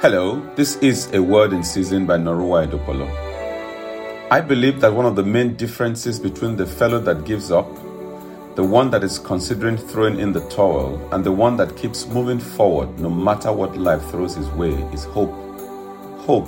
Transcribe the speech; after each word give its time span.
Hello, 0.00 0.40
this 0.54 0.76
is 0.76 1.12
a 1.12 1.20
word 1.20 1.52
in 1.52 1.64
season 1.64 2.06
by 2.06 2.16
Norua 2.16 2.68
Edopolo. 2.68 3.10
I 4.30 4.40
believe 4.40 4.80
that 4.80 4.94
one 4.94 5.04
of 5.06 5.16
the 5.16 5.24
main 5.24 5.56
differences 5.56 6.20
between 6.20 6.54
the 6.54 6.66
fellow 6.66 7.00
that 7.00 7.24
gives 7.24 7.50
up, 7.50 7.66
the 8.54 8.62
one 8.62 8.90
that 8.90 9.02
is 9.02 9.18
considering 9.18 9.76
throwing 9.76 10.20
in 10.20 10.32
the 10.32 10.48
towel, 10.50 11.00
and 11.12 11.24
the 11.24 11.32
one 11.32 11.56
that 11.56 11.76
keeps 11.76 12.06
moving 12.06 12.38
forward 12.38 12.96
no 13.00 13.10
matter 13.10 13.50
what 13.52 13.76
life 13.76 14.08
throws 14.10 14.36
his 14.36 14.48
way 14.50 14.70
is 14.92 15.04
hope. 15.06 15.32
Hope 16.20 16.46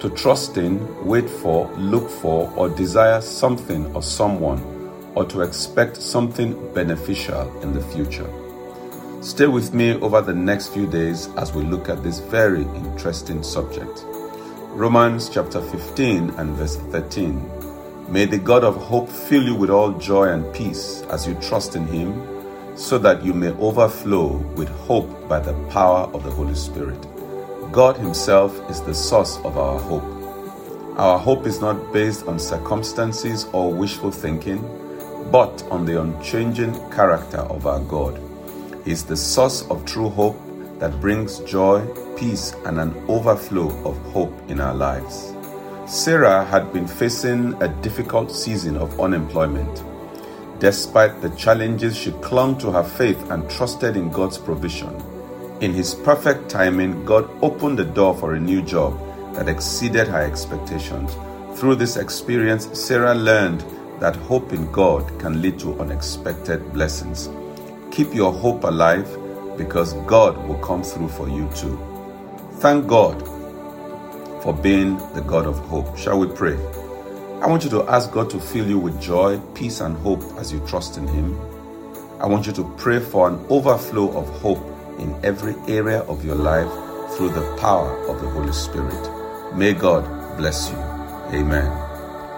to 0.00 0.08
trust 0.08 0.56
in, 0.56 0.80
wait 1.04 1.28
for, 1.28 1.70
look 1.76 2.08
for, 2.08 2.50
or 2.56 2.70
desire 2.70 3.20
something 3.20 3.94
or 3.94 4.02
someone, 4.02 4.62
or 5.14 5.26
to 5.26 5.42
expect 5.42 5.98
something 5.98 6.72
beneficial 6.72 7.52
in 7.60 7.74
the 7.74 7.82
future. 7.82 8.47
Stay 9.28 9.46
with 9.46 9.74
me 9.74 9.92
over 10.00 10.22
the 10.22 10.32
next 10.32 10.68
few 10.68 10.86
days 10.86 11.28
as 11.36 11.52
we 11.52 11.62
look 11.62 11.90
at 11.90 12.02
this 12.02 12.18
very 12.18 12.62
interesting 12.62 13.42
subject. 13.42 14.06
Romans 14.70 15.28
chapter 15.28 15.60
15 15.60 16.30
and 16.30 16.56
verse 16.56 16.76
13. 16.76 18.10
May 18.10 18.24
the 18.24 18.38
God 18.38 18.64
of 18.64 18.76
hope 18.76 19.06
fill 19.06 19.42
you 19.42 19.54
with 19.54 19.68
all 19.68 19.92
joy 19.92 20.28
and 20.28 20.50
peace 20.54 21.02
as 21.10 21.26
you 21.26 21.34
trust 21.42 21.76
in 21.76 21.86
Him, 21.88 22.26
so 22.74 22.96
that 23.00 23.22
you 23.22 23.34
may 23.34 23.50
overflow 23.58 24.38
with 24.56 24.70
hope 24.86 25.28
by 25.28 25.40
the 25.40 25.52
power 25.68 26.10
of 26.14 26.24
the 26.24 26.30
Holy 26.30 26.54
Spirit. 26.54 27.06
God 27.70 27.98
Himself 27.98 28.58
is 28.70 28.80
the 28.80 28.94
source 28.94 29.36
of 29.44 29.58
our 29.58 29.78
hope. 29.78 30.98
Our 30.98 31.18
hope 31.18 31.46
is 31.46 31.60
not 31.60 31.92
based 31.92 32.26
on 32.26 32.38
circumstances 32.38 33.46
or 33.52 33.74
wishful 33.74 34.10
thinking, 34.10 34.62
but 35.30 35.62
on 35.64 35.84
the 35.84 36.00
unchanging 36.00 36.72
character 36.90 37.40
of 37.40 37.66
our 37.66 37.80
God. 37.80 38.27
Is 38.88 39.04
the 39.04 39.18
source 39.18 39.66
of 39.68 39.84
true 39.84 40.08
hope 40.08 40.40
that 40.78 40.98
brings 40.98 41.40
joy, 41.40 41.86
peace, 42.16 42.54
and 42.64 42.80
an 42.80 42.94
overflow 43.06 43.68
of 43.84 43.98
hope 44.12 44.32
in 44.48 44.62
our 44.62 44.72
lives. 44.72 45.34
Sarah 45.86 46.42
had 46.42 46.72
been 46.72 46.86
facing 46.86 47.52
a 47.62 47.68
difficult 47.82 48.32
season 48.32 48.78
of 48.78 48.98
unemployment. 48.98 49.84
Despite 50.58 51.20
the 51.20 51.28
challenges, 51.36 51.98
she 51.98 52.12
clung 52.22 52.56
to 52.60 52.70
her 52.70 52.82
faith 52.82 53.30
and 53.30 53.50
trusted 53.50 53.94
in 53.94 54.08
God's 54.08 54.38
provision. 54.38 54.96
In 55.60 55.74
His 55.74 55.94
perfect 55.94 56.48
timing, 56.48 57.04
God 57.04 57.28
opened 57.42 57.78
the 57.78 57.84
door 57.84 58.16
for 58.16 58.32
a 58.32 58.40
new 58.40 58.62
job 58.62 58.98
that 59.34 59.50
exceeded 59.50 60.08
her 60.08 60.22
expectations. 60.22 61.14
Through 61.60 61.74
this 61.74 61.98
experience, 61.98 62.70
Sarah 62.72 63.14
learned 63.14 63.62
that 64.00 64.16
hope 64.16 64.54
in 64.54 64.72
God 64.72 65.06
can 65.20 65.42
lead 65.42 65.58
to 65.58 65.78
unexpected 65.78 66.72
blessings. 66.72 67.28
Keep 67.90 68.14
your 68.14 68.32
hope 68.32 68.64
alive 68.64 69.08
because 69.56 69.94
God 70.06 70.36
will 70.46 70.58
come 70.58 70.82
through 70.82 71.08
for 71.08 71.28
you 71.28 71.48
too. 71.54 71.78
Thank 72.60 72.86
God 72.86 73.20
for 74.42 74.54
being 74.54 74.96
the 75.14 75.20
God 75.20 75.46
of 75.46 75.58
hope. 75.66 75.96
Shall 75.96 76.18
we 76.18 76.28
pray? 76.28 76.56
I 77.40 77.46
want 77.46 77.64
you 77.64 77.70
to 77.70 77.84
ask 77.88 78.10
God 78.10 78.30
to 78.30 78.40
fill 78.40 78.68
you 78.68 78.78
with 78.78 79.00
joy, 79.00 79.38
peace, 79.54 79.80
and 79.80 79.96
hope 79.98 80.22
as 80.38 80.52
you 80.52 80.60
trust 80.66 80.96
in 80.96 81.06
Him. 81.06 81.38
I 82.20 82.26
want 82.26 82.46
you 82.46 82.52
to 82.54 82.64
pray 82.76 82.98
for 82.98 83.28
an 83.28 83.44
overflow 83.48 84.10
of 84.16 84.28
hope 84.40 84.64
in 84.98 85.14
every 85.24 85.54
area 85.72 86.00
of 86.02 86.24
your 86.24 86.34
life 86.34 86.70
through 87.16 87.30
the 87.30 87.56
power 87.60 87.90
of 88.08 88.20
the 88.20 88.28
Holy 88.28 88.52
Spirit. 88.52 89.54
May 89.54 89.72
God 89.72 90.36
bless 90.36 90.70
you. 90.70 90.76
Amen. 91.38 91.87